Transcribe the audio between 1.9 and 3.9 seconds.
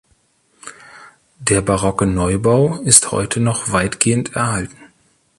Neubau ist heute noch